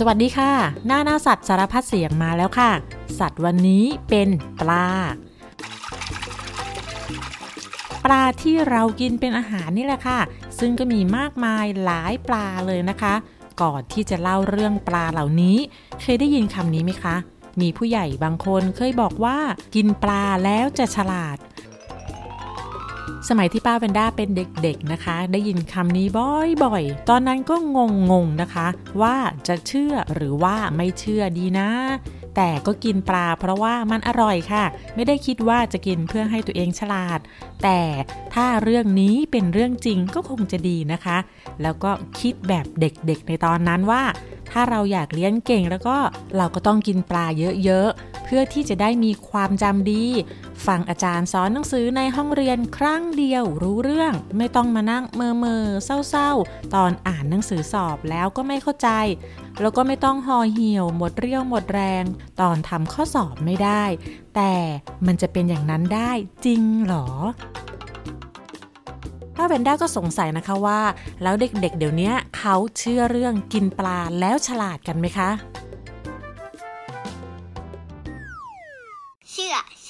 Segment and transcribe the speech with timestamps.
[0.00, 0.52] สวัสดีค่ะ
[0.86, 2.70] หน้าหน้าสัตว์สารพัดเสียงมาแล้วค่ะ
[3.18, 4.28] สัตว์วันนี้เป็น
[4.60, 4.88] ปลา
[8.04, 10.20] ปลาที่เรากินเป็นอาหารนี่แหละค่ะ
[10.58, 13.14] ซึ่งก็มีมากมายหลายปลาเลยนะคะ
[13.62, 15.56] ก่อนที่จะเล่าเรื่องปลาเหล่านี้
[16.02, 17.16] เคยได้ยินคำนี้ไหมคะ
[17.60, 19.38] มีผู้ใหญ่บางคนเคยบอกว่า
[19.74, 21.36] กินปลาแล้วจะฉลาด
[23.28, 26.06] สมัยที่ป้าเวนด้าเป็นเด็กๆนะคะ ได้ยินคำนี้
[26.64, 27.56] บ่อยๆ ตอนนั้นก็
[28.10, 28.66] งงๆนะคะ
[29.02, 29.16] ว่า
[29.48, 31.70] จะเชื่อหรือว่าไม่เชื่อดีนะ
[32.36, 37.18] แต่ก็กินปลาเพราะว่ามันอร่อยค่ะ ไม่ได้คิดว่าจะกินเพื่อให้ตัวเองฉลาด
[37.62, 37.80] แต่
[38.34, 41.18] ถ้าเรื่องนี้เป็นเรื่องจริงก็คงจะดีนะคะ
[41.62, 41.90] แล้วก็
[42.20, 44.02] คิดแบบเด็กๆในตอนนั้นว่า
[44.50, 45.96] ถ้าเราอยากเลี้ยงเก่งแล้วก็
[46.36, 47.26] เราก็ต้องกินปลา
[47.64, 50.04] เยอะๆ พื่อที่จะได้มีความจำดี
[50.66, 58.88] ฟังอาจารย์สอนหนังสือในห้องเรียนครั้งเดียวรู้เรื่อง ไม่ต้องมานั่งเมอเมอเศร้าๆ ตอนอ่านหนังสือสอบแล้วก็ไม่เข้าใจ
[59.60, 62.04] แล้วก็ไม่ต้องห่อเหี่ยวหมดเรี่ยวหมดแรง
[62.40, 63.84] ตอนทำข้อสอบไม่ได้
[64.34, 64.52] แต่
[65.06, 66.10] มันจะเป็นอย่างนั้นได้
[66.44, 67.06] จริงหรอ
[69.36, 70.80] ป้าเวนด้าก็สงสัยนะคะว่า
[71.22, 75.30] แล้วเด็กๆเดี๋ยวนี้เขาเชื่อเรื่องกินปลาแล้วฉลาดกันไหมคะ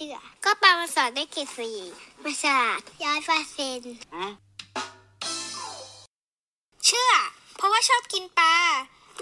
[0.00, 1.76] เชื่อ ก็ปลามาสอนได้เกรดสี่
[2.22, 3.94] มาฉลาดย้อยเปอร์เซ็นต์
[6.84, 7.12] เชื่อ
[7.56, 8.54] เพราะว่าชอบกินปลา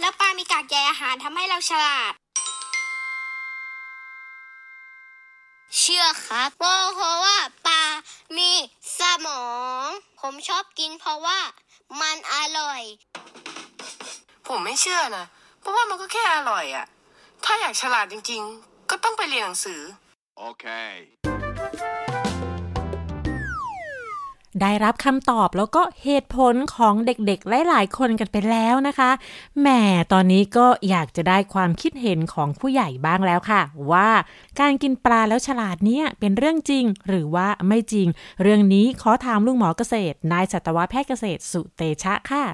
[0.01, 2.13] แล้วปลามีกากใยอาหารทำให้เราฉลาด
[5.79, 7.83] เชื่อครับเพราะว่าปลา
[8.37, 8.51] มี
[8.99, 9.45] สมอ
[9.85, 9.87] ง
[10.21, 11.39] ผมชอบกินเพราะว่า
[12.01, 12.83] มันอร่อย
[14.47, 15.27] ผมไม่เชื่อนะ
[15.61, 16.87] เพราะว่ามันก็แค่อร่อยอะ
[17.45, 19.83] ถ้าอยากฉลาดจริง ๆ ก็ต้องไปเรียนหนังสือ
[20.39, 20.95] Okay.
[24.61, 29.11] ได้รับคำตอบแล้วก็เหตุผลของเด็กๆ หลายๆ คนกันไปแล้วนะคะ
[29.61, 29.69] แหม
[30.13, 34.09] ตอนนี้ก็อยากจะได้ความคิดเห็นของผู้ใหญ่บ้างแล้วค่ะ ว่า
[34.61, 38.09] การกินปลาแล้วฉลาดเนี่ยเป็นเรื่องจริงหรือว่าไม่จริง
[38.43, 42.45] เรื่องนี้ขอถามลุงหมอเกษตร นายสัตวแพทย์เกษตรสุเตชะค่ะ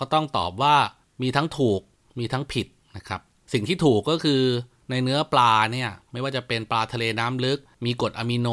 [0.00, 0.76] ก็ต้องตอบว่า
[1.22, 1.80] มีทั้งถูก
[2.18, 2.66] มีทั้งผิด
[2.96, 3.20] นะครับ
[3.52, 4.42] สิ่งที่ถูกก็คือ
[4.90, 8.48] ในเนื้อปลาเนี่ยไม่ว่าจะเป็นปลาทะเลน้ำลึก มีกรดอะมิโน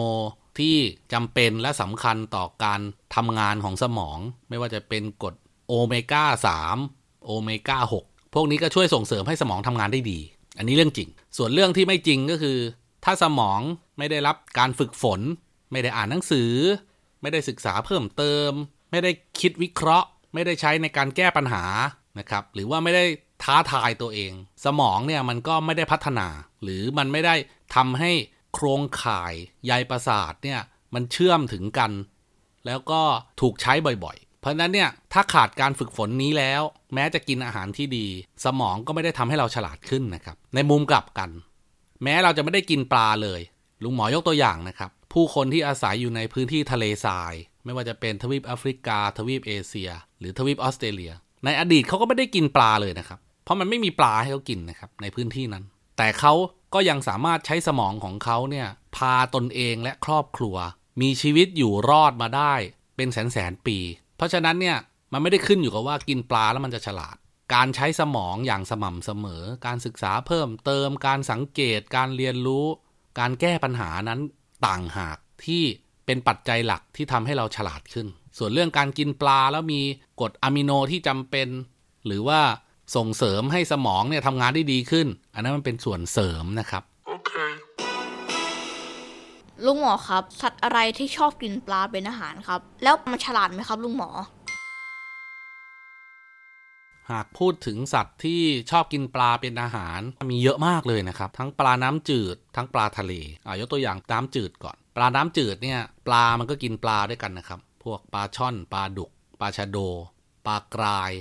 [0.59, 0.75] ที่
[1.13, 2.79] จำเป็นและสำคัญต่อการ
[3.15, 4.19] ทำงานของสมอง
[4.49, 5.35] ไม่ว่าจะเป็นกรด
[5.67, 6.23] โอเมก้า
[6.73, 10.19] 3โอเมก้า6พวกนี้ก็ช่วยส่งเสริมให้สมองทำงานได้ดี
[10.57, 12.57] อันนี้เรื่องจริง ส่วนเรื่องที่ไม่จริงก็คือ
[13.03, 13.59] ถ้าสมอง
[13.97, 15.21] ไม่ได้รับการฝึกฝน
[15.71, 16.51] ไม่ได้อ่านหนังสือ
[17.21, 18.51] ไม่ได้ศึกษาเพิ่มเติม
[18.91, 21.63] ไม่ได้คิดวิเคราะห์ ไม่ได้ใช้ในการแก้ปัญหา
[22.19, 23.05] นะครับ หรือว่าไม่ได้
[23.43, 24.33] ท้าทายตัวเอง
[24.65, 26.27] สมองเนี่ยมันก็ไม่ได้พัฒนา
[26.63, 27.35] หรือมันไม่ได้
[27.75, 28.11] ทำให้
[28.53, 29.33] โครงข่าย
[29.65, 30.59] ใยประสาทเนี่ย
[30.93, 31.91] มันเชื่อมถึงกัน
[32.65, 33.01] แล้วก็
[33.41, 36.61] ถูกใช้บ่อยๆ เพราะฉะนั้นเนี่ยถ้าขาดการฝึกฝนนี้แล้ว
[36.93, 38.07] แม้จะกินอาหารที่ดี
[38.45, 41.29] สมองก็ไม่ได้ทำให้เราฉลาดขึ้นนะครับ ในมุมกลับกัน
[42.03, 43.41] แม้เราจะไม่ได้กินปลาเลย
[43.83, 47.33] ลุงหมอยกตัวอย่างนะครับ ผู้คนที่อาศัยอยู่ในพื้นที่ทะเลทราย
[47.65, 49.89] ไม่ว่าจะเป็นทวีปแอฟริกา ทวีปเอเชีย
[50.19, 51.11] หรือทวีปออสเตรเลีย
[51.45, 55.63] ในอดีตเขาก็ไม่ได้กินปลาเลยนะครับ เพราะมันไม่มีปลาให้เขากินนะครับในพื้นที่นั้น
[55.97, 56.33] แต่เขา
[56.73, 60.55] ก็ยังสามารถใช้สมองของเขาเนี่ยพาตนเองและครอบครัว
[61.01, 62.53] มีชีวิตอยู่รอดมาได้
[62.95, 63.77] เป็นแสนแสนปี
[64.17, 64.77] เพราะฉะนั้นเนี่ย
[65.11, 67.15] มันไม่ได้ขึ้นอยู่กับว่ากินปลาแล้วมันจะฉลาด
[67.53, 72.65] การใช้สมองอย่างสม่ำเสมอ การศึกษาเพิ่มเติม การสังเกต การเรียนรู้
[73.19, 74.19] การแก้ปัญหานั้น
[74.67, 75.63] ต่างหากที่
[76.05, 78.07] เป็นปัจจัยหลักที่ทำให้เราฉลาดขึ้น
[78.37, 79.81] ส่วนเรื่องการกินปลาแล้วมี
[80.19, 81.47] กรดอะมิโนที่จำเป็น
[82.05, 82.39] หรือว่า
[82.95, 86.83] ส่งเสริมให้สมองเนี่ยทำงานได้ดีขึ้น อันนั้นมันเป็นส่วนเสริมนะครับ
[89.65, 94.09] ลุงหมอครับ สัตว์อะไรที่ชอบกินปลาเป็นอาหารครับ แล้วมันฉลาดไหมครับ ลุงหมอ
[97.11, 98.41] หากพูดถึงสัตว์ที่
[98.71, 99.99] ชอบกินปลาเป็นอาหาร
[100.31, 103.13] มีเยอะมากเลยนะครับ ทั้งปลาน้ำจืด ทั้งปลาทะเล
[103.45, 109.77] อ่ายกตัวอย่างน้ำจืดก่อน ปลาน้ำจืดเนี่ย ปลามันก็กินปลาด้วยกันนะครับ พวกปลาช่อนปลาดุก ปลาชะโด
[110.47, 111.11] ปลากราย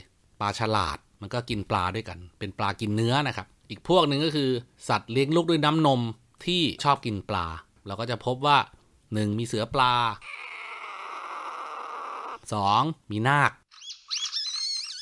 [0.41, 4.51] ปลาฉลาด มันก็กินปลาด้วยกัน เป็นปลากินเนื้อนะครับ อีกพวกหนึ่งก็คือ
[4.89, 6.01] สัตว์เลี้ยงลูกด้วยน้ำนม
[6.47, 7.47] ที่ชอบกินปลา
[7.87, 8.59] เราก็จะพบว่า
[8.99, 9.39] 1.
[9.39, 9.93] มีเสือปลา
[12.33, 13.11] 2.
[13.11, 13.53] มีนาค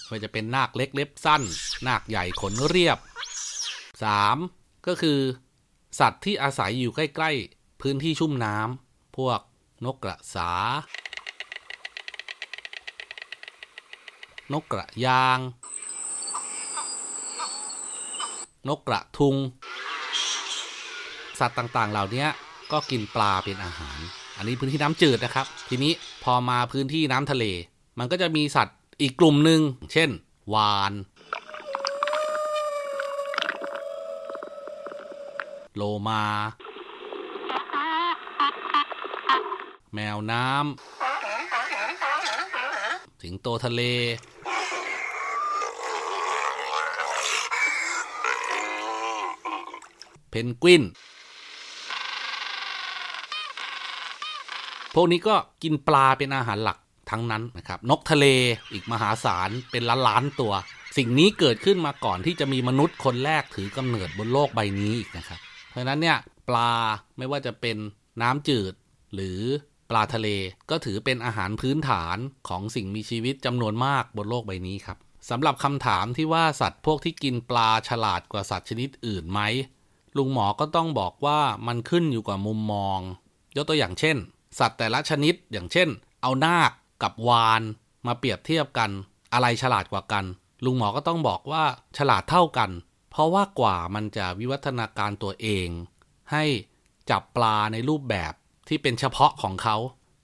[0.07, 1.43] ไม่ว่าจะเป็นนาคเล็กเล็บสั้น
[1.89, 2.99] นาคใหญ่ขนเรียบ
[4.13, 4.87] 3.
[4.87, 5.19] ก็คือ
[6.01, 9.41] สัตว์ที่อาศัยอยู่ใกล้ ๆ พื้นที่ชุ่มน้ำพวก
[9.85, 10.51] นกกระสา
[14.53, 15.39] นกกระยาง
[18.69, 19.37] นกกระทุง
[21.39, 22.27] สัตว์ต่างๆ เหล่านี้
[22.73, 23.99] ก็กินปลาเป็นอาหาร
[24.37, 25.93] อันนี้พื้นที่น้ำจืดนะครับ ทีนี้
[26.25, 27.45] พอมาพื้นที่น้ำทะเล
[27.99, 29.61] มันก็จะมีสัตว์อีกกลุ่มหนึ่ง
[29.93, 30.11] เช่น
[30.55, 30.93] วาน
[35.77, 36.25] โลมา
[39.95, 40.53] แมวน้ำ
[43.23, 43.83] สิงโตทะเล
[50.31, 50.83] เพนกวิน
[54.95, 56.79] พวกนี้ก็กินปลาเป็นอาหารหลัก
[57.11, 58.27] ทั้งนั้นนะครับ นกทะเล
[58.73, 60.53] อีกมหาศาลเป็นล้านล้านตัว
[60.97, 66.17] สิ่งนี้เกิดขึ้นมาก่อนที่จะมีมนุษย์คนแรกถือกำเนิดบนโลกใบนี้อีกนะครับ เพราะฉะนั้นเนี่ย
[66.49, 66.73] ปลา
[67.19, 67.77] ไม่ว่าจะเป็น
[68.23, 68.73] น้ำจืด
[69.15, 69.41] หรือ
[69.93, 70.29] ปลาทะเล
[70.71, 72.17] ก็ถือเป็นอาหารพื้นฐาน
[72.49, 74.99] ของสิ่งมีชีวิตจำนวนมากบนโลกใบนี้ครับ
[75.31, 79.41] สำหรับคำถามที่ว่าสัตว์พวกที่กินปลาฉลาดกว่าสัตว์ชนิดอื่นไหม
[80.17, 82.99] ลุงหมอก็ต้องบอกว่ามันขึ้นอยู่กับมุมมอง
[83.57, 84.17] ยกตัวอย่างเช่น
[84.59, 85.89] สัตว์แต่ละชนิดอย่างเช่น
[86.23, 86.71] เอานาค
[87.03, 87.63] กับวาน
[88.07, 88.91] มาเปรียบเทียบกัน
[89.33, 90.25] อะไรฉลาดกว่ากัน
[90.65, 91.65] ลุงหมอก็ต้องบอกว่า
[91.99, 92.71] ฉลาดเท่ากัน
[93.11, 95.69] เพราะว่ากว่ามันจะวิวัฒนาการตัวเอง
[96.33, 96.45] ให้
[97.11, 98.33] จับปลาในรูปแบบ
[98.73, 99.77] ที่เป็นเฉพาะของเขา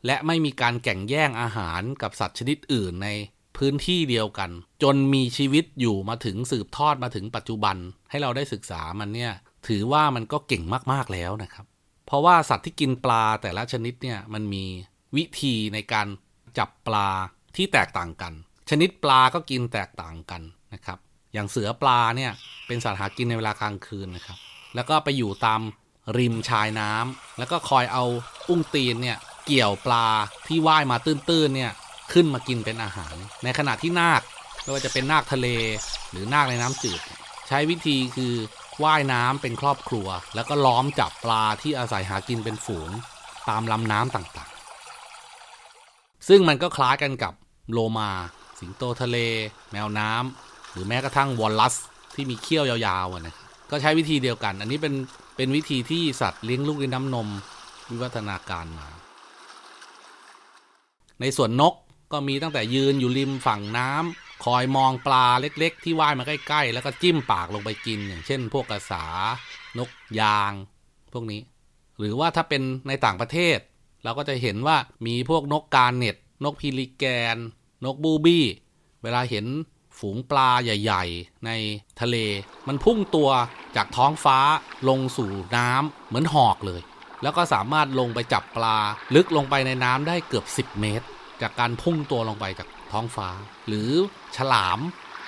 [0.07, 3.09] และไม่มีการแข่งแย่งอาหารกับสัตว์ชนิดอื่นใน
[3.57, 4.51] พื้นที่เดียวกัน
[4.83, 7.77] จนมีชีวิตอยู่มาถึงสืบทอดมาถึงปัจจุบัน
[8.11, 9.33] ให้เราได้ศึกษามันเนี่ย
[9.69, 11.65] ถือว่ามันก็เก่งมากๆแล้วนะครับ
[12.07, 14.65] เพราะว่าสัตว์ที่กินปลาแต่ละชนิดเนี่ยมันมี
[15.17, 16.07] วิธีในการ
[16.59, 17.09] จับปลา
[17.57, 18.33] ที่แตกต่างกัน
[18.71, 20.43] ชนิดปลาก็กินแตกต่างกัน
[20.75, 20.99] นะครับ
[21.35, 22.33] อย่างเสือปลาเนี่ย
[22.67, 24.39] เป็นสัตว์หากินในเวลากลางคืนนะครับ
[24.75, 25.61] แล้วก็ไปอยู่ตาม
[26.17, 28.05] ริมชายน้ำแล้วก็คอยเอา
[28.49, 30.07] อุ้งตีนเนี่ยเกี่ยวปลา
[30.47, 31.73] ที่ว่ายมาตื้นๆเนี่ย
[32.13, 33.15] ขึ้นมากินเป็นอาหาร
[33.45, 34.23] ในขณะที่นาค
[34.63, 35.47] ไม่ว่าจะเป็นนาคทะเล
[36.11, 37.01] หรือนาคในน้ำจืด
[37.49, 38.35] ใช้วิธีคือ
[38.85, 42.91] ว่ายน้ำเป็นครอบครัว แล้วก็ล้อมจับปลาที่อาศัยหากินเป็นฝูง
[43.49, 47.33] ตามลำน้ำต่างๆ ซึ่งมันก็คล้ายกันกับ
[47.73, 48.11] โลมา
[48.61, 49.17] สิงโตทะเล
[49.73, 51.75] แมวน้ำหรือแม้กระทั่งวอลลัส
[52.15, 53.37] ที่มีเขี้ยวยาวๆนะ
[53.71, 54.95] ก็ใช้วิธีเดียวกัน อันนี้เป็น
[55.41, 57.29] เป็นวิธีที่สัตว์เลี้ยงลูกด้วยน้ำนม
[57.91, 58.89] วิวัฒนาการมา
[61.21, 61.75] ในส่วนนก
[62.13, 69.05] ก็มีตั้งแต่ยืนอยู่ริมฝั่งน้ำคอยมองปลาเล็ก ๆ ที่ว่ายมาใกล้ ๆ แล้วก็จิ้มปากลงไปกิน อย่างเช่น พวกกระสา
[69.79, 69.91] นก
[70.21, 70.53] ยาง
[71.13, 71.41] พวกนี้
[71.99, 73.59] หรือว่าถ้าเป็นในต่างประเทศ
[74.05, 74.77] เราก็จะเห็นว่า
[75.07, 77.05] มีพวกนกการเน็ต นกพิลิแก
[77.35, 77.37] น
[77.85, 78.45] นกบูบี้
[79.03, 79.47] เวลาเห็น
[80.01, 81.51] ฝูงปลาใหญ่ ๆ ใน
[82.01, 82.17] ทะเล
[82.69, 83.31] มันพุ่งตัว
[83.77, 84.39] จากท้องฟ้า
[84.89, 86.81] ลงสู่น้ำเหมือนหอกเลย
[87.23, 88.79] แล้วก็สามารถลงไปจับปลา
[89.15, 91.07] ลึกลงไปในน้ำได้เกือบ 10 เมตร
[91.43, 93.29] จากการพุ่งตัวลงไปจากท้องฟ้า
[93.69, 93.91] หรือ
[94.37, 94.79] ฉลาม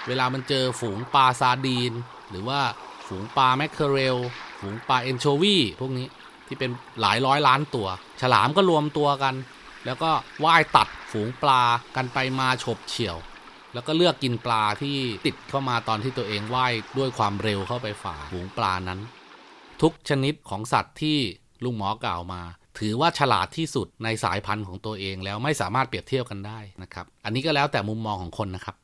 [0.09, 1.93] เวลามันเจอฝูงปลาซาดีน
[2.31, 2.61] หรือว่า
[3.09, 4.17] ฝูงปลาแมคเคอเรล
[4.61, 6.07] ฝูงปลาเอนโชวีพวกนี้
[6.47, 6.71] ที่เป็น
[7.01, 7.89] หลายร้อยล้านตัว
[8.21, 9.35] ฉลามก็รวมตัวกัน
[9.87, 10.11] แล้วก็
[10.45, 11.63] ว่ายตัดฝูงปลา
[11.97, 13.17] กันไปมาฉบเฉี่ยว
[13.75, 14.97] แล้วก็เลือกกินปลาที่
[15.27, 19.01] ติดเข้ามาตอนที่ตัวเองว่ายด้วยความเร็วเข้าไปฝ่าฝูงปลานั้น
[19.83, 21.19] ทุกชนิดของสัตว์ที่
[21.65, 22.43] ลุงหมอกล่าวมา
[22.79, 28.77] ถือว่าฉลาดที่สุดในสายพันธุ์ของตัวเองแล้วไม่สามารถเปรียบเทียบกันได้นะครับ อันนี้ก็แล้วแต่มุมมองของคนนะครับ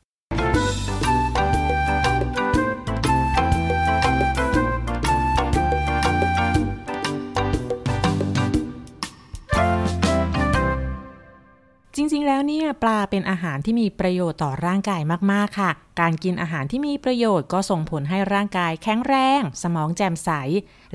[11.99, 15.01] จริงๆ แล้วเนี่ยปลาเป็นอาหารที่มีประโยชน์ต่อร่างกาย
[15.31, 20.29] มากๆ ค่ะ การกินอาหารที่มีประโยชน์ก็ส่งผลให้ร่างกายแข็งแรง สมองแจ่มใส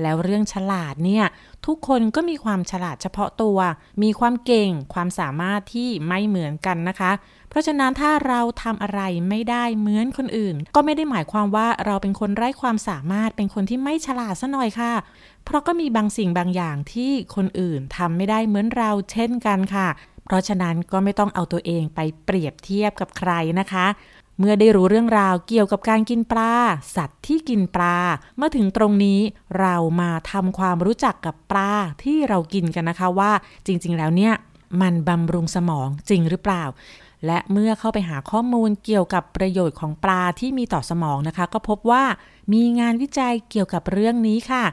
[0.01, 1.25] แล้วเรื่องฉลาดเนี่ย
[1.65, 3.57] ทุกคนก็มีความฉลาดเฉพาะตัว
[4.03, 7.11] มีความเก่ง ความสามารถที่ไม่เหมือนกันนะคะ
[7.49, 14.93] เพราะฉะนั้นถ้าเราทำอะไรไม่ได้เหมือนคนอื่น ก็ไม่ได้หมายความว่าเราเป็นคนไร้ความสามารถเป็นคนที่ไม่ฉลาดซะหน่อยค่ะ
[15.45, 19.89] เพราะก็มีบางสิ่งบางอย่างที่คนอื่นทำไม่ได้เหมือนเราเช่นกันค่ะ
[20.25, 23.85] เพราะฉะนั้นก็ไม่ต้องเอาตัวเองไปเปรียบเทียบกับใครนะคะ
[24.39, 26.53] เมื่อได้รู้เรื่องราวเกี่ยวกับการกินปลา
[26.95, 27.97] สัตว์ที่กินปลา
[28.37, 29.19] เมื่อถึงตรงนี้
[29.59, 31.71] เรามาทำความรู้จักกับปลา
[32.03, 33.31] ที่เรากินกันนะคะว่า
[33.65, 34.33] จริง ๆ แล้วเนี่ย
[34.81, 36.63] มันบำรุงสมองจริงหรือเปล่า
[37.25, 42.03] และเมื่อเข้าไปหาข้อมูลเกี่ยวกับประโยชน์ของปลาที่มีต่อสมองนะคะ ก็พบว่า
[42.53, 44.63] มีงานวิจัยเกี่ยวกับเรื่องนี้ค่ะ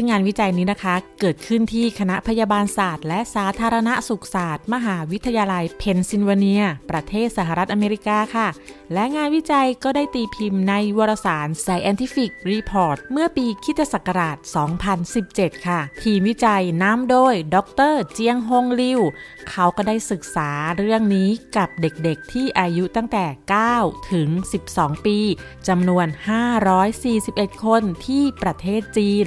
[0.00, 8.48] ซึ่งงานวิจัยนี้นะคะ เกิดขึ้นที่คณะพยาบาลศาสตร์ และสาธารณสุขศาสตร์ มหาวิทยาลัยเพนซิลเวเนีย ประเทศสหรัฐอเมริกาค่ะ
[8.92, 14.36] และงานวิจัยก็ได้ตีพิมพ์ในวารสาร Scientific Report เมื่อปีคริสตศักราช
[15.02, 17.56] 2017 ค่ะ ทีมวิจัยนำโดย ด
[17.92, 19.00] ร เจียงฮงลิว
[19.50, 23.24] เขาก็ได้ศึกษาเรื่องนี้กับเด็กๆ ที่อายุตั้งแต่
[23.68, 24.28] 9 ถึง
[24.68, 25.18] 12 ปี
[25.68, 26.06] จำนวน
[26.84, 29.26] 541 คนที่ประเทศจีน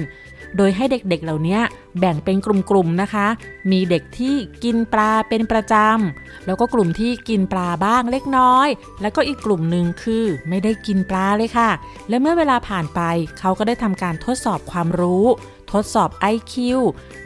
[0.56, 1.58] โดยให้เด็กๆเหล่านี้
[1.98, 3.26] แบ่งเป็นกลุ่มๆนะคะ
[3.70, 8.68] มีเด็กที่กินปลาเป็นประจำ แล้วก็กลุ่มที่กินปลาบ้างเล็กน้อย
[9.02, 11.70] แล้วก็อีกกลุ่มหนึ่งคือไม่ได้กินปลาเลยค่ะ
[12.08, 13.00] และเมื่อเวลาผ่านไป
[13.38, 15.26] เขาก็ได้ทำการทดสอบความรู้
[15.72, 16.54] ทดสอบ IQ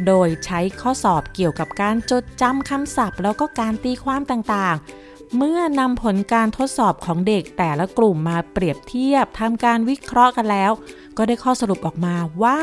[0.06, 10.72] โดยใช้ข้อสอบเกี่ยวกับการจดจำคำศัพท์ แล้วก็การตีความต่างๆเมื่อนำผลการทดสอบของเด็กแต่ละกลุ่มมาเปรียบเทียบทำการวิเคราะห์กันแล้ว
[11.18, 12.58] ก็ได้ข้อสรุปออกมาว่า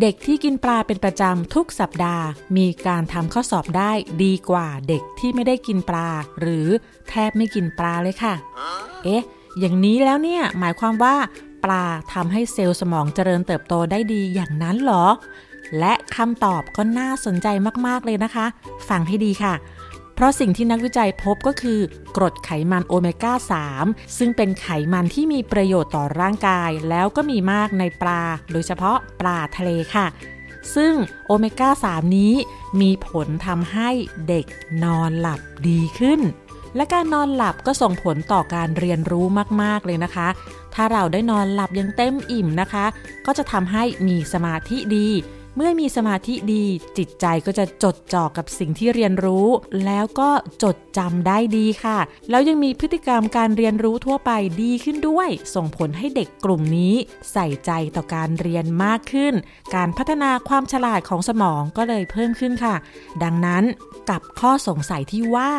[0.00, 2.24] เด็กที่กินปลาเป็นประจำทุกสัปดาห์
[2.56, 3.92] มีการทำข้อสอบได้
[4.24, 6.08] ดีกว่าเด็กที่ไม่ได้กินปลา
[6.40, 6.66] หรือ
[7.08, 8.34] แทบไม่กินปลาเลยค่ะ
[9.04, 9.22] เอ๊ะ
[9.58, 11.14] อย่างนี้แล้วเนี่ยหมายความว่า
[11.64, 15.06] ปลาทำให้เซลล์สมองเจริญเติบโตได้ดีอย่างนั้นเหรอ
[15.78, 17.46] และคำตอบก็น่าสนใจ
[17.86, 18.46] มากๆเลยนะคะ
[18.88, 19.81] ฟังให้ดีค่ะเพ
[20.22, 21.80] ราะสิ่งที่นักวิจัยพบก็คือ
[22.16, 23.32] กรดไขมันโอเมก้า
[23.74, 30.06] 3 ซึ่งเป็นไขมันที่มีประโยชน์ต่อร่างกาย แล้วก็มีมากในปลา โดยเฉพาะปลาทะเลค่ะ
[30.74, 30.94] ซึ่ง
[31.26, 32.34] โอเมก้า 3 นี้
[32.80, 33.90] มีผลทำให้
[34.28, 34.46] เด็ก
[34.84, 36.20] นอนหลับดีขึ้น
[36.76, 39.26] และการนอนหลับก็ส่งผลต่อการเรียนรู้
[39.62, 40.28] มาก ๆ เลยนะคะ
[40.74, 42.84] ถ้าเราได้นอนหลับอย่างเต็มอิ่มนะคะ
[43.26, 45.08] ก็จะทำให้มีสมาธิดี
[45.56, 46.64] เมื่อมีสมาธิดี
[46.98, 49.46] จิตใจก็จะจดจ่อกับสิ่งที่เรียนรู้
[49.84, 50.30] แล้วก็
[50.62, 51.98] จดจำได้ดีค่ะ
[52.30, 54.30] แล้วยังมีพฤติกรรมการเรียนรู้ทั่วไป
[54.62, 56.94] ดีขึ้นด้วย ส่งผลให้เด็กกลุ่มนี้
[57.32, 59.34] ใส่ใจต่อการเรียนมากขึ้น
[59.74, 62.74] การพัฒนาความฉลาดของสมองก็เลยเพิ่มขึ้นค่ะ
[63.22, 63.64] ดังนั้น
[64.10, 65.50] กับข้อสงสัยที่ว่า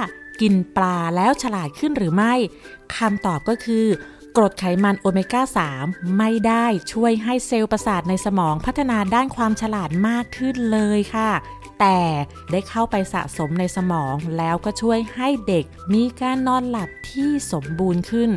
[0.41, 2.33] กินปลาแล้วฉลาดขึ้นหรือไม่
[2.95, 3.85] คำตอบก็คือ
[4.37, 5.41] กรดไขมันโอเมก้า
[5.79, 11.31] 3 ไม่ได้ช่วยให้เซลล์ประสาทในสมองพัฒนาด้านความฉลาดมากขึ้นเลยค่ะ
[11.79, 11.99] แต่
[12.51, 18.29] ได้เข้าไปสะสมในสมองแล้วก็ช่วยให้เด็กมีการนอนหลับที่สมบูรณ์ขึ้น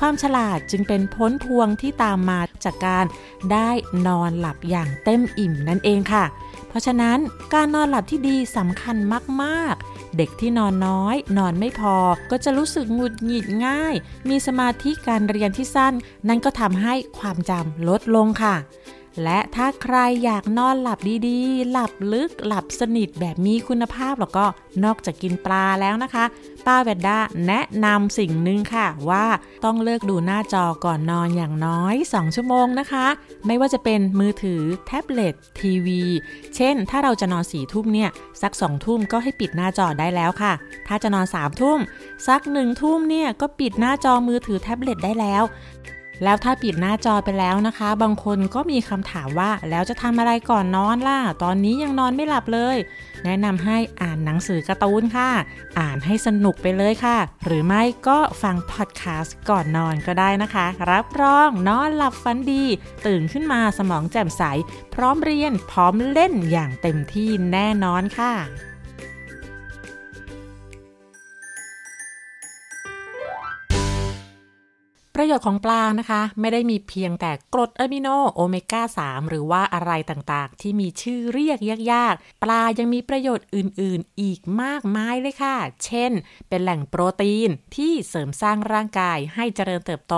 [0.00, 3.04] ความฉลาดจึงเป็นผลพวงที่ตามมาจากการ
[3.52, 3.70] ได้
[4.06, 6.24] นอนหลับอย่างเต็มอิ่มนั่นเองค่ะ
[6.68, 7.18] เพราะฉะนั้น
[7.54, 8.96] การนอนหลับที่ดีสำคัญ
[9.42, 11.96] มากๆ เด็กที่นอนน้อย นอนไม่พอ
[12.30, 13.94] ก็จะรู้สึกหงุดหงิดง่าย
[14.28, 15.94] มีสมาธิการเรียนที่สั้น
[16.28, 18.56] นั่นก็ทำให้ความจำลดลงค่ะ
[19.22, 24.44] และถ้าใครอยากนอนหลับดีๆ หลับลึกหลับสนิทแบบมีคุณภาพแล้วก็
[24.84, 26.24] นอกจากกินปลาแล้วนะคะ
[26.66, 29.24] ป้าเวดด้าแนะนำสิ่งหนึ่งค่ะว่า
[29.64, 33.06] ต้องเลิกดูหน้าจอก่อนนอนอย่างน้อย 2 ชั่วโมงนะคะ
[33.46, 36.02] ไม่ว่าจะเป็นมือถือแท็บเล็ตทีวี
[36.56, 38.10] เช่น ถ้าเราจะนอนสี่ทุ่มเนี่ย
[38.42, 40.52] สักสองทุ่มก็ให้ปิดหน้าจอได้แล้วค่ะ
[40.88, 41.78] ถ้าจะนอนสามทุ่ม
[42.26, 45.42] สักหนึ่งทุ่มเนี่ยก็ปิดหน้าจอมือถือแท็บเล็ตได้แล้ว
[46.22, 52.76] แล้วถ้าปิดหน้าจอไปแล้วนะคะ บางคนก็มีคำถามว่าแล้วจะทำอะไรก่อนนอนล่ะ ตอนนี้ยังนอนไม่หลับเลย
[53.24, 55.30] แนะนำให้อ่านหนังสือการ์ตูนค่ะ
[55.80, 62.64] อ่านให้สนุกไปเลยค่ะ หรือไม่ก็ฟังพอดแคสต์ก่อนนอนก็ได้นะคะ รับรองนอนหลับฝันดี
[63.06, 64.42] ตื่นขึ้นมาสมองแจ่มใส
[64.94, 68.32] พร้อมเรียนพร้อมเล่นอย่างเต็มที่แน่นอนค่ะ
[75.16, 81.58] ประโยชน์ของปลานะคะ ไม่ได้มีเพียงแต่กรดอะมิโนโอเมก้า 3 หรือว่าอะไรต่างๆ ที่มีชื่อเรียก
[81.92, 86.12] ยากๆ ปลายังมีประโยชน์อื่นๆ อีกมากมายเลยค่ะ เช่น
[86.48, 90.16] เป็นแหล่งโปรตีนที่เสริมสร้างร่างกายให้เจริญเติบโต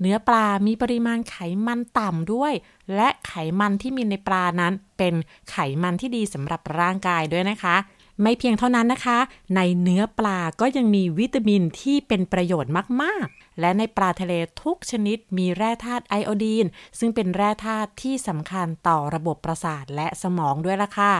[0.00, 2.52] เนื้อปลามีปริมาณไขมันต่ำด้วย
[2.96, 5.14] และไขมันที่มีในปลานั้นเป็น
[5.50, 7.76] ไขมันที่ดีสำหรับร่างกายด้วยนะคะ
[8.22, 9.18] ไม่เพียงเท่านั้นนะคะ
[9.56, 14.32] ในเนื้อปลาก็ยังมีวิตามินที่เป็นประโยชน์มากๆ และในปลาทะเล
[14.62, 16.66] ทุกชนิดมีแร่ธาตุไอโอดีน
[16.98, 21.14] ซึ่งเป็นแร่ธาตุที่สำคัญต่อระบบประสาทและสมองด้วยล่ะค่ะ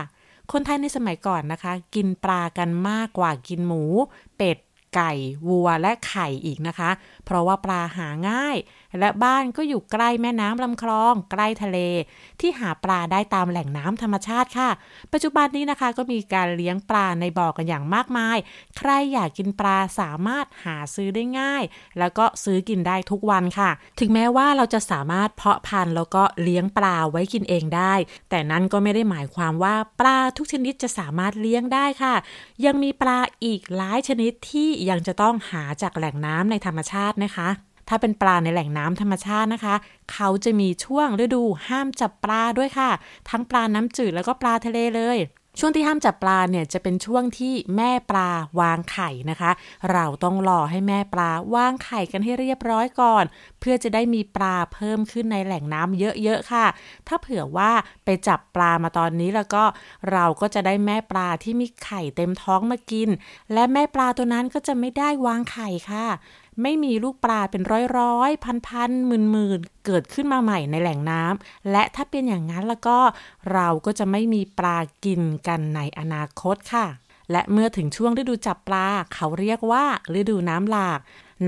[0.51, 3.83] คนไทยในสมัยก่อนนะคะ กินปลากันมากกว่ากินหมู
[4.37, 4.57] เป็ด
[4.95, 5.13] ไก่
[5.47, 6.89] วัว และไข่อีกนะคะ
[7.25, 8.57] เพราะว่าปลาหาง่าย
[8.99, 11.77] และบ้านก็อยู่ใกล้แม่น้ำลำคลอง ใกล้ทะเล
[12.39, 14.69] ที่หาปลาได้ตามแหล่งน้ำธรรมชาติค่ะ
[15.13, 18.37] ปัจจุบันนี้นะคะก็มีการเลี้ยงปลาในบ่อกันอย่างมากมาย
[18.77, 21.63] ใครอยากกินปลาสามารถหาซื้อได้ง่าย
[21.99, 27.93] แล้วก็ซื้อกินได้ทุกวันค่ะ ถึงแม้ว่าเราจะสามารถเพาะพันธุ์แล้วก็เลี้ยงปลาไว้กินเองได้
[28.29, 32.15] แต่นั้นก็ไม่ได้หมายความว่าปลาทุกชนิดจะสามารถเลี้ยงได้ค่ะ
[32.65, 37.49] ยังมีปลาอีกหลายชนิดที่ยังจะต้องหาจากแหล่งน้ำในธรรมชาตินะคะ
[37.89, 39.75] ถ้าเป็นปลาในแหล่งน้ำธรรมชาตินะคะ
[40.13, 42.89] เขาจะมีช่วงฤดูห้ามจับปลาด้วยค่ะ
[43.29, 45.19] ทั้งปลาน้ำจืดแล้วก็ปลาทะเลเลย
[45.59, 48.29] ช่วงที่ห้ามจับปลาเนี่ยจะเป็นช่วงที่แม่ปลา
[48.59, 49.51] วางไข่นะคะ
[49.91, 53.23] เราต้องรอให้แม่ปลาวางไข่กันให้เรียบร้อยก่อน
[53.59, 56.65] เพื่อจะได้มีปลาเพิ่มขึ้นในแหล่งน้ำเยอะๆค่ะ
[57.07, 57.71] ถ้าเผื่อว่า
[58.05, 59.63] ไปจับปลามาตอนนี้แล้วก็
[60.11, 63.09] เราก็จะได้แม่ปลาที่มีไข่เต็มท้องมากิน
[63.53, 66.07] และแม่ปลาตัวนั้นก็จะไม่ได้วางไข่ค่ะ
[66.61, 72.97] ไม่มีลูกปลาเป็นร้อยร้อยพันพันหมื่นหมื่นเกิดขึ้นมาใหม่ในแหล่งน้ำและถ้าเป็นอย่างนั้นแล้วก็
[73.53, 76.87] เราก็จะไม่มีปลากินกันในอนาคตค่ะ
[77.31, 79.85] และเมื่อถึงช่วงฤดูจับปลา เขาเรียกว่า
[80.19, 80.99] ฤดูน้ำหลาก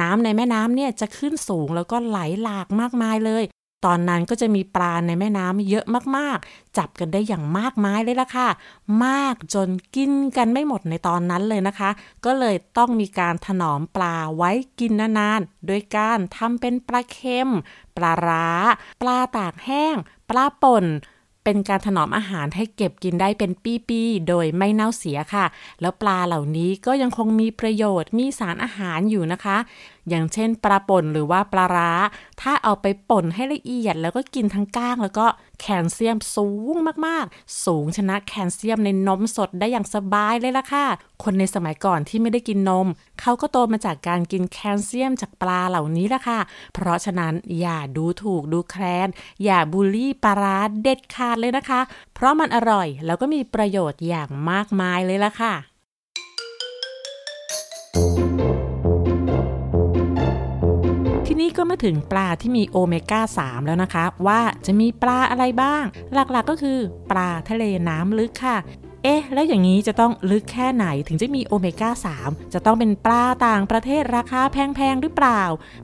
[0.02, 3.44] น้ำในแม่น้ำเนี่ยจะขึ้นสูงแล้วก็ไหลหลากมากมายเลย
[3.86, 5.86] ตอนนั้นก็จะมีปลาในแม่น้ำเยอะ
[6.18, 8.50] มากๆ จับกันได้อย่างมากมายเลยล่ะค่ะ
[9.06, 11.90] มากจนกินกันไม่หมดในตอนนั้นเลยนะคะ
[12.26, 17.50] ก็เลยต้องมีการถนอมปลาไว้กินนานๆ โดยการทำเป็นปลาเค็ม
[17.98, 18.48] ปลาร้า
[19.02, 19.96] ปลาตากแห้ง
[20.30, 20.86] ปลาป่น
[21.44, 23.52] เป็นการถนอมอาหารให้เก็บกินได้เป็น
[23.88, 25.46] ปีๆ โดยไม่เน่าเสียค่ะ
[25.82, 29.58] แล้วปลาเหล่านี้ก็ยังคงมีประโยชน์ มีสารอาหารอยู่นะคะ
[30.10, 31.92] อย่างเช่นปลาป่นหรือว่าปลาร้า
[32.42, 35.26] ถ้าเอาไปป่นให้ละเอียด แล้วก็กินทั้งก้าง แล้วก็
[35.62, 36.76] แคลเซียมสูง
[37.08, 40.86] มากๆ สูงชนะแคลเซียมในนมสดได้อย่างสบายเลยล่ะค่ะ
[41.24, 42.88] คนในสมัยก่อนที่ไม่ได้กินนม
[43.22, 46.40] เขาก็โตมาจากการกินแคลเซียมจากปลาเหล่านี้ล่ะค่ะ
[46.74, 49.08] เพราะฉะนั้นอย่าดูถูกดูแคลน
[49.44, 51.82] อย่าบูลลี่ปลาร้าเด็ดขาดเลยนะคะ
[52.14, 55.56] เพราะมันอร่อยแล้วก็มีประโยชน์อย่างมากมายเลยล่ะค่ะ
[61.42, 66.80] นี้ก็มาถึงปลาที่มีโอเมก้า 3 แล้วนะคะ ว่าจะมีปลาอะไรบ้าง หลักๆกก็คือ
[67.12, 68.58] ปลาทะเลน้ำลึกค่ะ
[69.04, 71.90] เอ๊ะ แล้วอย่างนี้จะต้องลึกแค่ไหนถึงจะมีโอเมก้า
[72.24, 75.42] 3 จะต้องเป็นปลาต่างประเทศราคาแพง ๆ หรือเปล่า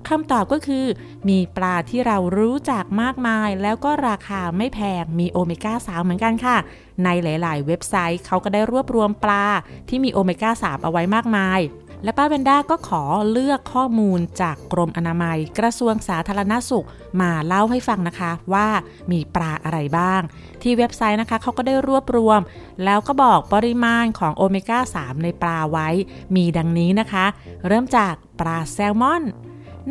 [0.07, 0.85] คำตอบก็คือ
[1.29, 6.57] มีปลาที่เรารู้จักมากมาย แล้วก็ราคาไม่แพงมีโอเมก้า 3 เหมือนกันค่ะ
[7.03, 9.45] ในหลาย ๆ เว็บไซต์เขาก็ได้รวบรวมปลา
[9.89, 11.59] ที่มีโอเมก้า 3 เอาไว้มากมาย
[12.05, 16.85] และป้าเบนด้าก็ขอเลือกข้อมูลจากกรมอนามัย กระทรวงสาธารณสุข
[17.21, 18.67] มาเล่าให้ฟังนะคะว่า
[19.11, 20.21] มีปลาอะไรบ้าง
[20.61, 22.39] ที่เว็บไซต์นะคะเขาก็ได้รวบรวม
[22.83, 25.87] แล้วก็บอกปริมาณของโอเมก้า 3 ในปลาไว้
[26.35, 27.25] มีดังนี้นะคะ
[27.67, 29.23] เริ่มจากปลาแซลมอน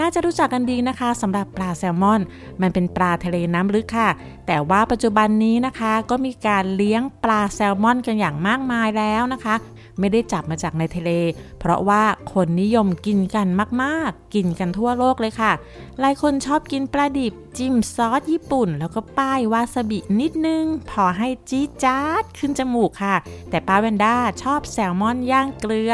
[0.00, 2.20] น่าจะรู้จักกันดีนะคะสำหรับปลาแซลมอน
[2.60, 4.10] มันเป็นปลาทะเลน้ำลึกค่ะ
[4.46, 9.54] แต่ว่าปัจจุบันนี้นะคะก็มีการเลี้ยงปลาแซลมอนกันอย่างมากมายแล้วนะคะ
[9.98, 11.10] ไม่ได้จับมาจากในทะเล
[11.58, 12.02] เพราะว่า
[12.32, 13.48] คนนิยมกินกัน
[13.82, 15.52] มากๆ กินกันทั่วโลกเลยค่ะ
[16.00, 23.16] หลายคนชอบกินปลาดิบจิ้มซอสญี่ปุ่น แล้วก็ป้ายวาซาบินิดนึง พอให้จี๊จ๊าดขึ้นจมูกค่ะ
[23.50, 25.92] แต่ป้าเวนด้าชอบแซลมอนย่างเกลือ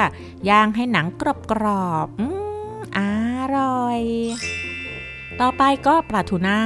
[0.50, 2.26] ย่างให้หนังกรอบๆอื
[2.74, 3.00] มอ
[3.56, 4.00] ร่อย
[5.40, 6.58] ต่อไปก็ปลาทูน่า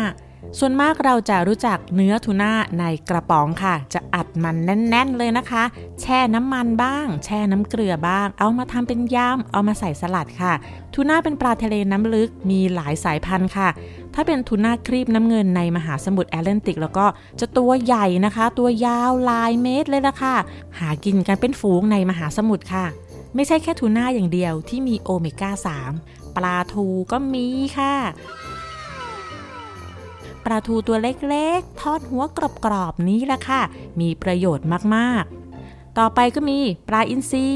[0.59, 5.65] ส่วนมากเราจะรู้จักเนื้อทูน่าในกระป๋องค่ะ จะอัดมันแน่น ๆ เลยนะคะ
[6.01, 10.53] แช่น้ำมันบ้าง แช่น้ำเกลือบ้าง เอามาทำเป็นยำเอามาใส่สลัดค่ะ
[10.95, 13.69] ทูน่าเป็นปลาทะเลน้ำลึกมีหลายสายพันธุ์ค่ะ
[14.15, 17.07] ถ้าเป็นทูน่าครีบน้ำเงินในมหาสมุทรแอตแลนติก แล้วก็
[17.41, 20.37] จะตัวใหญ่นะคะ ตัวยาวลายเมตรเลยละค่ะ
[20.79, 22.85] หากินกันเป็นฝูงในมหาสมุทรค่ะ
[23.35, 25.51] ไม่ใช่แค่ทูน่าอย่างเดียวที่มีโอเมก้า
[25.95, 27.47] 3 ปลาทูก็มี
[27.79, 27.95] ค่ะ
[30.45, 32.25] ปลาทูตัวเล็กๆ ทอดหัว
[32.65, 33.63] กรอบๆนี้แหละค่ะ
[34.01, 37.49] มีประโยชน์มากๆ ต่อไปก็มีปลาอินทรี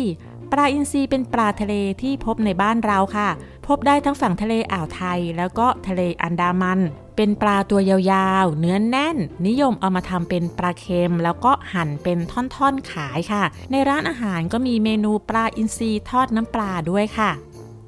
[0.52, 3.28] ปลาอินทรีเป็นปลาทะเลที่พบในบ้านเราค่ะ
[3.66, 6.80] พบได้ทั้งฝั่งทะเลอ่าวไทย แล้วก็ทะเลอันดามัน
[7.16, 17.30] เป็นปลาตัวยาวๆ เนื้อแน่น นิยมเอามาทำเป็นปลาเค็ม แล้วก็หั่นเป็นท่อนๆขายค่ะ ในร้านอาหารก็มีเมนูปลาอินทรีทอดน้ำปลาด้วยค่ะ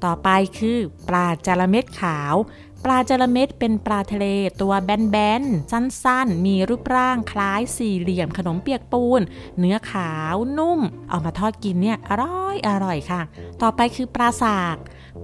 [0.03, 2.35] ต่อไปคือ ปลาจาระเม็ดขาว
[2.85, 4.25] ปลาจระเม็ดเป็นปลาทะเล
[4.61, 9.21] ตัวแบนๆ สั้นๆ มีรูปร่างคล้ายสี่เหลี่ยมขนมเปียกปูน
[9.59, 13.21] เนื้อขาวนุ่ม เอามาทอดกินเนี่ยอร่อยอร่อยค่ะ
[13.61, 14.77] ต่อไปคือปลาสาก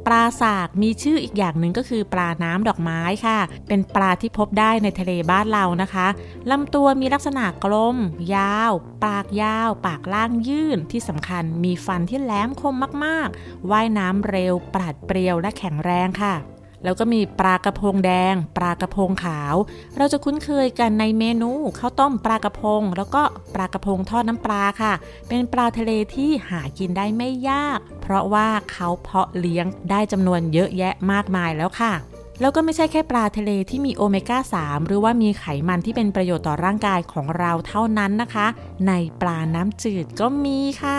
[0.08, 6.08] ปลาสากมีชื่ออีกอย่างหนึ่งก็คือปลาน้ำดอกไม้ค่ะ เป็นปลาที่พบได้ในทะเลบ้านเรานะคะ
[6.52, 7.98] ลำตัวมีลักษณะกลม
[8.36, 8.72] ยาว
[9.06, 16.36] ปากยาว ปากล่างยื่นที่สำคัญมีฟันที่แหลมคมมากๆว่ายน้ำเร็ว ปราดเปรียวและแข็งแรงค่ะ
[16.84, 19.56] แล้วก็มีปลากระพงแดง ปลากระพงขาว
[19.98, 23.22] เราจะคุ้นเคยกันในเมนูข้าวต้มปลากระพง แล้วก็
[23.54, 24.94] ปลากระพงทอดน้ำปลาค่ะ
[25.28, 31.94] เป็นปลาทะเลที่หากินได้ไม่ยาก เพราะว่าเขาเพาะเลี้ยงได้จำนวนเยอะแยะมากมายแล้วค่ะ
[32.42, 38.48] แล้วก็ไม่ใช่แค่ปลาทะเลที่มีโอเมก้า 3 หรือว่ามีไขมันที่เป็นประโยชน์ต่อร่างกายของเราเท่านั้นนะคะ
[38.88, 40.98] ในปลาน้ำจืดก็มีค่ะ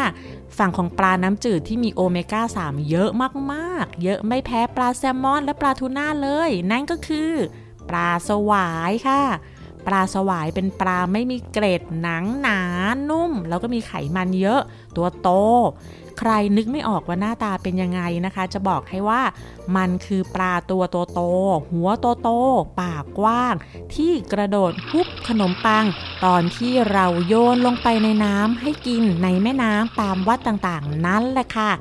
[0.59, 3.11] ฝั่งของปลาน้ำจืดที่มีโอเมก้า 3 เยอะ
[3.53, 7.33] มากๆ เยอะไม่แพ้ปลาแซลมอนและปลาทูน่าเลย นั่นก็คือ
[7.89, 9.23] ปลาสวายค่ะ
[9.87, 12.61] ปลาสวายเป็นปลาไม่มีเกล็ดหนังหนา
[13.11, 14.61] นุ่ม แล้วก็มีไขมันเยอะ
[14.97, 15.29] ตัวโต
[16.19, 19.23] ใครนึกไม่ออกว่าหน้าตาเป็นยังไงนะคะ จะบอกให้ว่า
[19.77, 23.55] มันคือปลาตัวโตโตๆหัวโตโตๆปากกว้าง
[23.95, 25.85] ที่กระโดดฮุบขนมปัง
[26.25, 31.73] ตอนที่เราโยนลงไปในน้ำให้กินในแม่น้ำตามวัดต่างๆ นั่นแหละค่ะ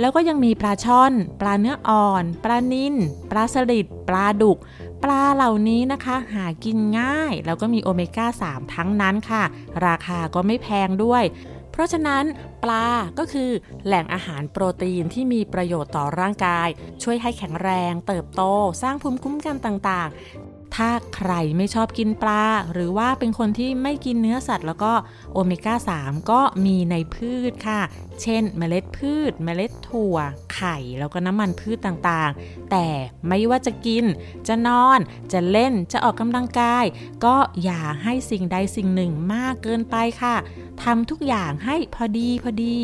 [0.00, 2.94] แล้วก็ยังมีปลาช่อน ปลาเนื้ออ่อน ปลานิล
[3.30, 4.58] ปลาสลิด ปลาดุก
[5.02, 9.42] ปลาเหล่านี้นะคะ หากินง่าย แล้วก็มีโอเมก้า 3 ทั้งนั้นค่ะ
[9.86, 11.24] ราคาก็ไม่แพงด้วย
[11.72, 12.24] เพราะฉะนั้น
[12.62, 12.86] ปลา
[13.18, 13.50] ก็คือ
[13.86, 16.68] แหล่งอาหารโปรตีนที่มีประโยชน์ต่อร่างกาย
[17.02, 18.42] ช่วยให้แข็งแรง เติบโต
[18.82, 20.08] สร้างภูมิคุ้มกันต่าง
[20.76, 24.92] ถ้าใครไม่ชอบกินปลา หรือว่าเป็นคนที่ไม่กินเนื้อสัตว์ แล้วก็
[25.32, 27.80] โอเมก้า 3 ก็มีในพืชค่ะ
[28.22, 30.16] เช่นเมล็ดพืช เมล็ดถั่ว
[30.54, 32.86] ไข่ แล้วก็น้ำมันพืชต่างๆ แต่
[33.28, 34.04] ไม่ว่าจะกิน
[34.48, 34.98] จะนอน
[35.32, 36.84] จะเล่น จะออกกำลังกาย
[37.24, 40.36] ก็อย่าให้สิ่งใดสิ่งหนึ่งมากเกินไปค่ะ
[40.82, 42.76] ทำทุกอย่างให้พอดีพอดี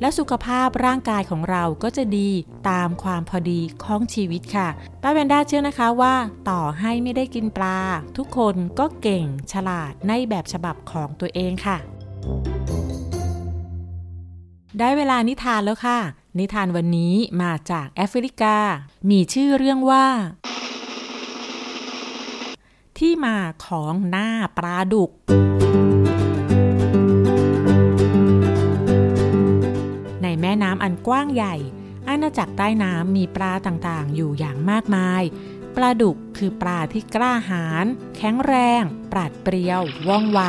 [0.00, 2.30] และสุขภาพร่างกายของเราก็จะดี
[2.70, 4.68] ตามความพอดีของชีวิตค่ะ
[5.02, 6.14] ป้าแวนด้าเชื่อนะคะว่า
[6.50, 7.78] ต่อให้ไม่ได้กินปลา
[8.16, 11.78] ทุกคนก็เก่งฉลาดในแบบฉบับของตัวเองค่ะ
[14.78, 15.98] ได้เวลานิทานแล้วค่ะ
[16.38, 18.56] นิทานวันนี้มาจากแอฟริกา
[19.10, 20.06] มีชื่อเรื่องว่า
[22.98, 25.10] ที่มาของหน้าปลาดุก
[30.22, 31.54] ในแม่น้ำอันกว้างใหญ่
[32.08, 35.22] อาณาจักรใต้น้ำมีปลาต่างๆ อยู่อย่างมากมาย
[35.76, 40.40] ปลาดุกคือปลาที่กล้าหาญแข็งแรง ปราดเปรียว ว่องไว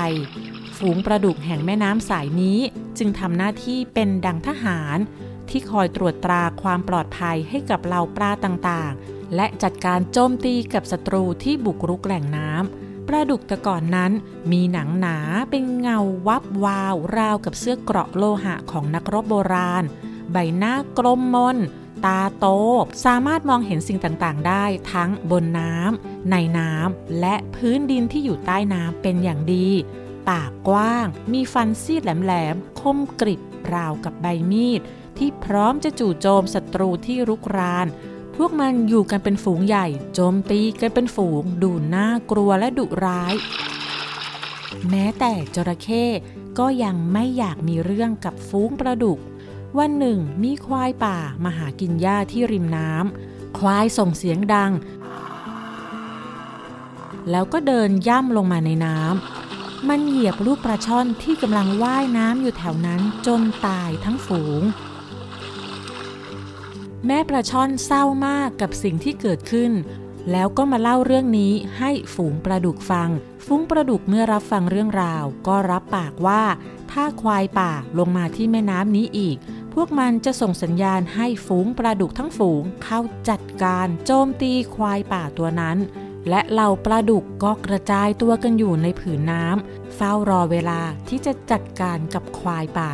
[0.78, 2.60] ฝูงปลาดุกแห่งแม่น้ำสายนี้
[2.98, 4.98] จึงทำหน้าที่เป็นดังทหาร
[5.50, 14.12] ที่คอยตรวจตราความปลอดภัยให้กับเหล่าปลาต่างๆ และจัดการโจมตีกับศัตรูที่บุกรุกแหล่งน้ำปลาดุกแต่ก่อนนั้น
[14.52, 15.18] มีหนังหนา
[15.50, 19.84] เป็นเงาวับวาว ราวกับเสื้อเกราะโลหะของนักรบโบราณ
[20.32, 21.58] ใบหน้ากลมมน
[22.06, 22.46] ตาโต
[23.06, 29.70] สามารถมองเห็นสิ่งต่างๆ ได้ทั้งบนน้ำในน้ำและพื้นดินที่อยู่ใต้น้ำเป็นอย่างดี
[30.30, 33.42] ปากกว้าง มีฟันซีดแหลมๆ คมกริบ
[33.74, 34.82] ราวกับใบมีด
[35.18, 37.88] ที่พร้อมจะจู่โจมศัตรูที่รุกราน
[38.36, 43.34] พวกมันอยู่กันเป็นฝูงใหญ่ โจมตีกันเป็นฝูง ดูน่ากลัวและดุร้าย
[44.90, 46.06] แม้แต่จระเข้
[46.60, 49.20] ก็ยังไม่อยากมีเรื่องกับฝูงปลาดุก
[49.80, 54.72] วันหนึ่ง มีควายป่ามาหากินหญ้าที่ริมน้ำควายส่งเสียงดัง
[57.32, 64.62] แล้วก็เดินย่ำลงมาในน้ำมันเหยียบลูกปลาช่อนที่กำลังว่ายน้ำอยู่แถวนั้นจนตายทั้งฝูง
[67.06, 69.72] แม่ปลาช่อนเศร้ามากกับสิ่งที่เกิดขึ้น
[70.32, 73.10] แล้วก็มาเล่าเรื่องนี้ให้ฝูงปลาดุกฟัง
[73.46, 76.44] ฝูงปลาดุกเมื่อรับฟังเรื่องราว ก็รับปากว่า
[76.92, 79.38] ถ้าควายป่าลงมาที่แม่น้ำนี้อีก
[79.74, 85.78] พวกมันจะส่งสัญญาณให้ฝูงปลาดุกทั้งฝูงเข้าจัดการโจมตีควายป่าตัวนั้น
[86.30, 92.94] และเหล่าปลาดุกก็กระจายตัวกันอยู่ในผืนน้ำเฝ้ารอเวลาที่จะจัดการกับควายป่า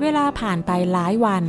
[0.00, 1.44] เวลาผ่านไปหลายวัน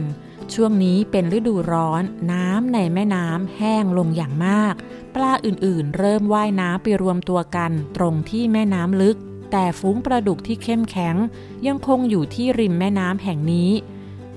[0.53, 4.73] ช่วงนี้เป็นฤดูร้อน น้ำในแม่น้ำแห้งลงอย่างมาก
[5.15, 9.17] ปลาอื่นๆ เริ่มว่ายน้ำไปรวมตัวกันตรงที่แม่น้ำลึก
[9.55, 11.15] แต่ฝูงปลาดุกที่เข้มแข็ง
[11.67, 13.71] ยังคงอยู่ที่ริมแม่น้ำแห่งนี้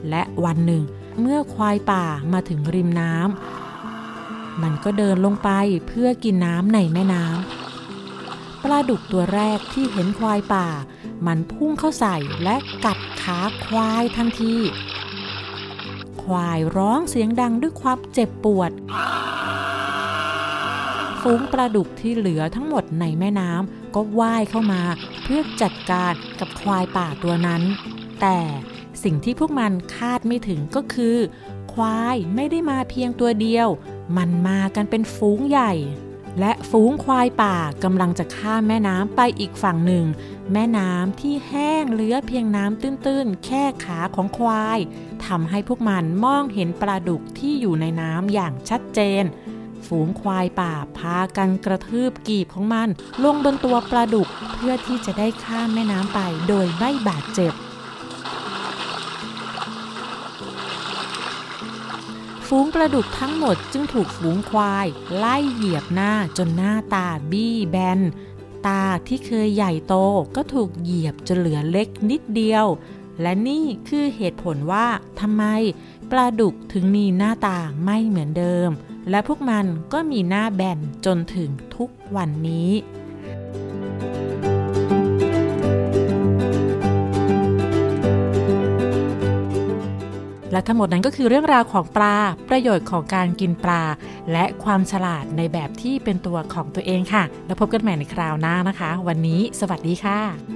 [0.09, 0.83] และวันหนึ่ง
[1.21, 5.51] เมื่อควายป่ามาถึงริมน้ำมันก็เดินลงไป
[5.89, 10.67] เพื่อกินน้ำในแม่น้ำปลาดุกตัวแรกที่เห็นควายป่า
[11.27, 14.55] มันพุ่งเข้าใส่และกัดขาควายทันที
[16.23, 18.71] ควายร้องเสียงดังด้วยความเจ็บปวด
[21.29, 24.83] ฝูงปลาดุกที่เหลือทั้งหมดในแม่น้ำก็ว่ายเข้ามา
[25.23, 27.63] เพื่อจัดการกับควายป่าตัวนั้น
[28.21, 28.39] แต่
[29.03, 31.17] สิ่งที่พวกมันคาดไม่ถึงก็คือ
[31.73, 33.69] ควายไม่ได้มาเพียงตัวเดียว
[34.17, 35.73] มันมากันเป็นฝูงใหญ่
[36.41, 40.05] และฝูงควายป่ากำลังจะข้ามแม่น้ำไปอีกฝั่งหนึ่ง
[40.53, 44.79] แม่น้ำที่แห้งเหลือเพียงน้ำตื้นๆ แค่ขาของควาย
[45.27, 49.25] ทำให้พวกมันมองเห็นปลาดุกที่อยู่ในน้ำอย่างชัดเจน
[49.87, 52.89] ฝูงควายป่าพากันกระทืบกีบของมัน
[53.25, 57.53] ลงบนตัวปลาดุกเพื่อที่จะได้ข้ามแม่น้ำไปโดยไม่บาดเจ็บ
[62.47, 68.01] ฝูงปลาดุกทั้งหมดจึงถูกฝูงควาย ไล่เหยียบหน้าจนหน้าตาบี้แบน
[68.67, 69.95] ตาที่เคยใหญ่โต
[70.37, 72.67] ก็ถูกเหยียบจนเหลือเล็กนิดเดียว
[73.23, 74.87] และนี่คือเหตุผลว่า
[75.21, 75.45] ทำไม
[76.11, 78.71] ปลาดุกถึงมีหน้าตาไม่เหมือนเดิม
[79.11, 82.71] และพวกมันก็มีหน้าแบนจนถึงทุกวันนี้
[90.53, 92.17] และทั้งหมดนั้นก็คือเรื่องราวของปลา
[92.49, 93.83] ประโยชน์ของการกินปลา
[94.33, 100.56] และความฉลาดในแบบที่เป็นตัวของตัวเองค่ะ แล้วพบกันใหม่ในคราวหน้านะคะ วันนี้ สวัสดีค่ะ